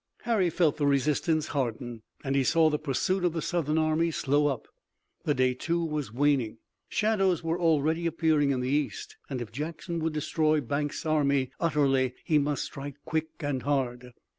Harry 0.23 0.49
felt 0.49 0.77
the 0.77 0.85
resistance 0.87 1.49
harden 1.49 2.01
and 2.23 2.35
he 2.35 2.43
saw 2.43 2.71
the 2.71 2.79
pursuit 2.79 3.23
of 3.23 3.33
the 3.33 3.39
Southern 3.43 3.77
army 3.77 4.09
slow 4.09 4.47
up. 4.47 4.67
The 5.25 5.35
day, 5.35 5.53
too, 5.53 5.85
was 5.85 6.11
waning. 6.11 6.57
Shadows 6.89 7.43
were 7.43 7.59
already 7.59 8.07
appearing 8.07 8.49
in 8.49 8.61
the 8.61 8.69
east 8.69 9.17
and 9.29 9.43
if 9.43 9.51
Jackson 9.51 9.99
would 9.99 10.13
destroy 10.13 10.59
Banks' 10.59 11.05
army 11.05 11.51
utterly 11.59 12.15
he 12.23 12.39
must 12.39 12.63
strike 12.63 12.95
quick 13.05 13.27
and 13.41 13.61
hard. 13.61 14.11